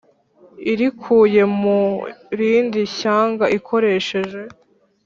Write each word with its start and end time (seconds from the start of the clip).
irikuye 0.71 1.41
mu 1.59 1.79
rindi 2.39 2.81
shyanga 2.97 3.45
ikoresheje 3.57 4.41